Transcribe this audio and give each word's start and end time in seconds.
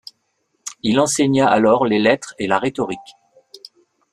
Il 0.81 0.99
enseigna 0.99 1.47
alors 1.47 1.85
les 1.85 1.99
lettres 1.99 2.33
et 2.39 2.47
la 2.47 2.57
rhétorique. 2.57 3.15